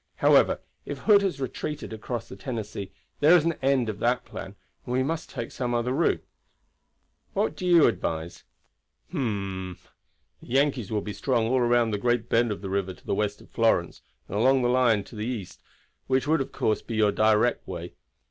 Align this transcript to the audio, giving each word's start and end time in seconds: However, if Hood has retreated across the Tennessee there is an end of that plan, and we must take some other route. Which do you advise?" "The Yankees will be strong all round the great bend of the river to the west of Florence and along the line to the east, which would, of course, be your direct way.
However, 0.15 0.61
if 0.83 0.97
Hood 0.97 1.21
has 1.21 1.39
retreated 1.39 1.93
across 1.93 2.27
the 2.27 2.35
Tennessee 2.35 2.91
there 3.19 3.35
is 3.37 3.45
an 3.45 3.53
end 3.61 3.87
of 3.87 3.99
that 3.99 4.25
plan, 4.25 4.55
and 4.83 4.93
we 4.93 5.03
must 5.03 5.29
take 5.29 5.51
some 5.51 5.75
other 5.75 5.93
route. 5.93 6.25
Which 7.33 7.55
do 7.57 7.67
you 7.67 7.85
advise?" 7.85 8.43
"The 9.13 9.77
Yankees 10.39 10.89
will 10.91 11.01
be 11.01 11.13
strong 11.13 11.45
all 11.45 11.61
round 11.61 11.93
the 11.93 11.99
great 11.99 12.29
bend 12.29 12.51
of 12.51 12.61
the 12.63 12.69
river 12.71 12.95
to 12.95 13.05
the 13.05 13.13
west 13.13 13.41
of 13.41 13.51
Florence 13.51 14.01
and 14.27 14.35
along 14.35 14.63
the 14.63 14.69
line 14.69 15.03
to 15.03 15.15
the 15.15 15.27
east, 15.27 15.61
which 16.07 16.25
would, 16.27 16.41
of 16.41 16.51
course, 16.51 16.81
be 16.81 16.95
your 16.95 17.11
direct 17.11 17.67
way. 17.67 17.93